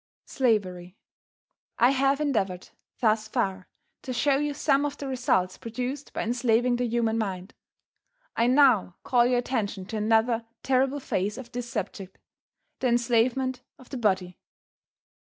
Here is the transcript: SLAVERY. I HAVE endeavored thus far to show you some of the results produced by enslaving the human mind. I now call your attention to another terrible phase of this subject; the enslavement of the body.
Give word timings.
SLAVERY. 0.25 0.97
I 1.77 1.91
HAVE 1.91 2.19
endeavored 2.21 2.69
thus 3.01 3.27
far 3.27 3.67
to 4.01 4.11
show 4.11 4.37
you 4.37 4.55
some 4.55 4.83
of 4.83 4.97
the 4.97 5.05
results 5.07 5.59
produced 5.59 6.11
by 6.11 6.23
enslaving 6.23 6.77
the 6.77 6.87
human 6.87 7.19
mind. 7.19 7.53
I 8.35 8.47
now 8.47 8.95
call 9.03 9.27
your 9.27 9.37
attention 9.37 9.85
to 9.85 9.97
another 9.97 10.43
terrible 10.63 10.99
phase 10.99 11.37
of 11.37 11.51
this 11.51 11.69
subject; 11.69 12.17
the 12.79 12.87
enslavement 12.87 13.61
of 13.77 13.89
the 13.89 13.97
body. 13.97 14.39